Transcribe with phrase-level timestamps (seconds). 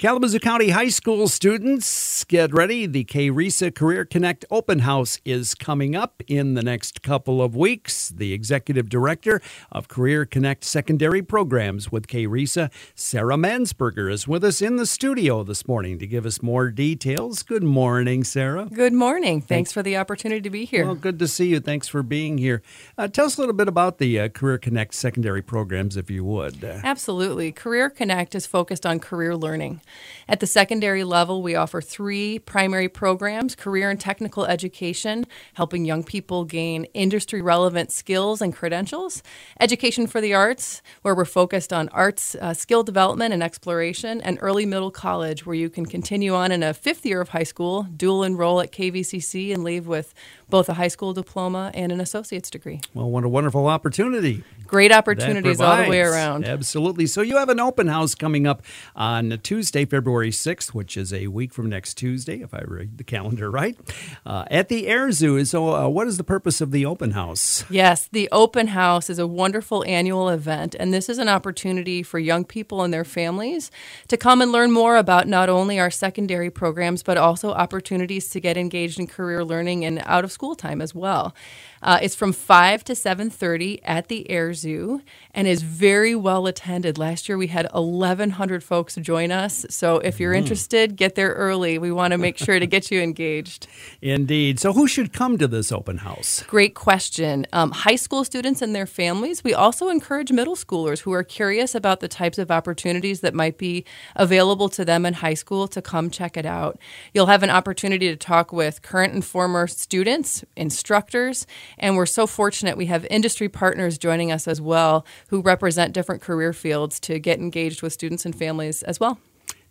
[0.00, 1.86] Kalamazoo County High School students,
[2.24, 2.86] get ready.
[2.86, 8.08] The KRESA Career Connect Open House is coming up in the next couple of weeks.
[8.08, 9.40] The Executive Director
[9.72, 15.42] of Career Connect Secondary Programs with KRESA, Sarah Mansberger, is with us in the studio
[15.42, 17.42] this morning to give us more details.
[17.42, 18.66] Good morning, Sarah.
[18.66, 19.40] Good morning.
[19.40, 20.84] Thanks, Thanks for the opportunity to be here.
[20.84, 21.60] Well, good to see you.
[21.60, 22.62] Thanks for being here.
[22.98, 26.24] Uh, tell us a little bit about the uh, Career Connect Secondary Programs, if you
[26.24, 26.62] would.
[26.64, 27.52] Absolutely.
[27.52, 29.80] Career Connect is focused on career learning.
[30.28, 32.09] At the secondary level, we offer three
[32.44, 39.22] primary programs career and technical education, helping young people gain industry relevant skills and credentials,
[39.60, 44.38] education for the arts, where we're focused on arts uh, skill development and exploration, and
[44.40, 47.84] early middle college, where you can continue on in a fifth year of high school,
[47.96, 50.12] dual enroll at KVCC, and leave with
[50.48, 52.80] both a high school diploma and an associate's degree.
[52.92, 54.42] Well, what a wonderful opportunity.
[54.66, 56.44] Great opportunities all the way around.
[56.44, 57.06] Absolutely.
[57.06, 58.62] So, you have an open house coming up
[58.94, 63.04] on Tuesday, February 6th, which is a week from next Tuesday, if I read the
[63.04, 63.76] calendar right,
[64.24, 65.44] uh, at the Air Zoo.
[65.44, 67.62] So, uh, what is the purpose of the open house?
[67.68, 72.18] Yes, the open house is a wonderful annual event, and this is an opportunity for
[72.18, 73.70] young people and their families
[74.08, 78.40] to come and learn more about not only our secondary programs, but also opportunities to
[78.40, 81.34] get engaged in career learning and out of school time as well.
[81.82, 85.00] Uh, it's from 5 to 7.30 at the Air Zoo
[85.32, 86.98] and is very well attended.
[86.98, 89.64] Last year we had 1,100 folks join us.
[89.70, 90.38] So if you're mm.
[90.38, 91.78] interested, get there early.
[91.78, 93.66] We want to make sure to get you engaged.
[94.02, 94.60] Indeed.
[94.60, 96.42] So who should come to this open house?
[96.44, 97.46] Great question.
[97.52, 99.44] Um, high school students and their families.
[99.44, 103.58] We also encourage middle schoolers who are curious about the types of opportunities that might
[103.58, 103.84] be
[104.16, 106.78] available to them in high school to come check it out.
[107.14, 111.46] You'll have an opportunity to talk with current and former students, instructors,
[111.78, 116.22] and we're so fortunate we have industry partners joining us as well who represent different
[116.22, 119.18] career fields to get engaged with students and families as well.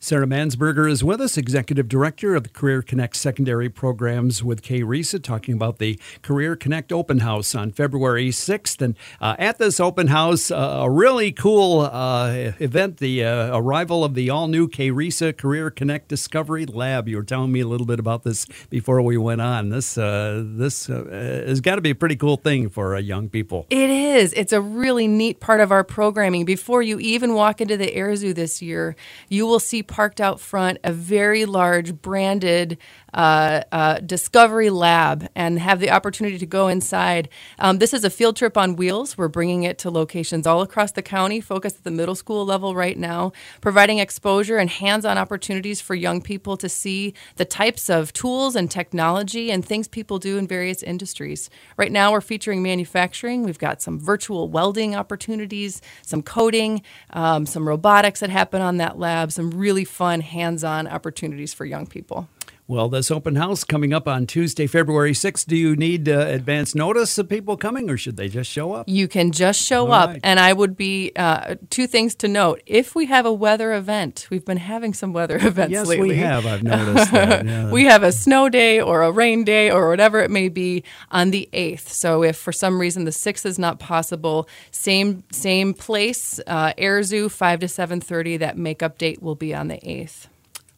[0.02, 5.22] Sarah Mansberger is with us, Executive Director of the Career Connect Secondary Programs with KRESA,
[5.22, 8.82] talking about the Career Connect Open House on February 6th.
[8.82, 14.06] And uh, at this open house, uh, a really cool uh, event, the uh, arrival
[14.06, 17.10] of the all new KRESA Career Connect Discovery Lab.
[17.10, 19.68] You were telling me a little bit about this before we went on.
[19.68, 23.68] This, uh, this uh, has got to be a pretty cool thing for young people.
[23.70, 24.32] It is.
[24.32, 26.46] It's a really neat part of our programming.
[26.46, 28.96] Before you even walk into the Air Zoo this year,
[29.28, 32.78] you will see parked out front a very large branded
[33.14, 37.28] uh, uh, Discovery Lab and have the opportunity to go inside.
[37.58, 39.18] Um, this is a field trip on wheels.
[39.18, 42.76] We're bringing it to locations all across the county, focused at the middle school level
[42.76, 47.90] right now, providing exposure and hands on opportunities for young people to see the types
[47.90, 51.50] of tools and technology and things people do in various industries.
[51.78, 53.44] Right now, we're featuring manufacturing.
[53.44, 59.00] We've got some virtual welding opportunities, some coding, um, some robotics that happen on that
[59.00, 62.28] lab, some really really fun hands on opportunities for young people.
[62.70, 65.48] Well, this open house coming up on Tuesday, February 6th.
[65.48, 68.88] Do you need uh, advance notice of people coming or should they just show up?
[68.88, 70.10] You can just show All up.
[70.12, 70.20] Right.
[70.24, 72.62] And I would be uh, two things to note.
[72.68, 76.10] If we have a weather event, we've been having some weather events yes, lately.
[76.10, 76.46] we have.
[76.46, 77.44] I've noticed that.
[77.44, 77.72] Yeah.
[77.72, 81.32] we have a snow day or a rain day or whatever it may be on
[81.32, 81.88] the 8th.
[81.88, 87.02] So if for some reason the 6th is not possible, same same place, uh, Air
[87.02, 88.38] Zoo, 5 to 7.30.
[88.38, 90.28] That makeup date will be on the 8th.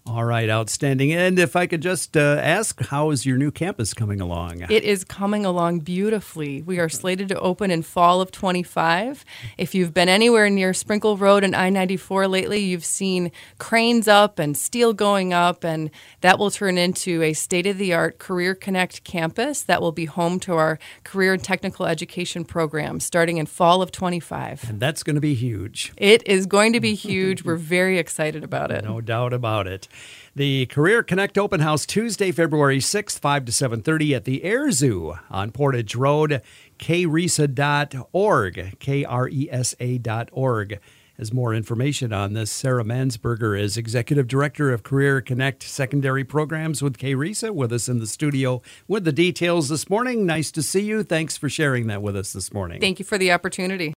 [0.04, 1.14] All right, outstanding.
[1.14, 4.66] And if I could just uh, ask, how is your new campus coming along?
[4.68, 6.64] It is coming along beautifully.
[6.64, 9.24] We are slated to open in fall of 25.
[9.60, 14.40] If you've been anywhere near Sprinkle Road and I 94 lately, you've seen cranes up
[14.40, 15.92] and steel going up, and
[16.22, 20.06] that will turn into a state of the art Career Connect campus that will be
[20.06, 24.68] home to our career and technical education program starting in fall of 25.
[24.68, 25.94] And that's going to be huge.
[25.96, 27.44] It is going to be huge.
[27.44, 28.84] We're very excited about it.
[28.84, 29.88] No doubt about it.
[30.36, 35.16] The Career Connect Open House Tuesday, February 6th, 5 to 7.30 at the Air Zoo
[35.30, 36.42] on Portage Road,
[36.80, 40.80] kresa.org, K-R-E-S-A dot org.
[41.18, 46.82] As more information on this, Sarah Mansberger is Executive Director of Career Connect Secondary Programs
[46.82, 50.26] with KRESA with us in the studio with the details this morning.
[50.26, 51.04] Nice to see you.
[51.04, 52.82] Thanks for sharing that with us this morning.
[52.82, 53.90] Thank you for the opportunity.